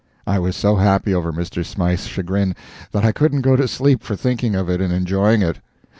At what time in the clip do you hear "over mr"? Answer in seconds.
1.13-1.63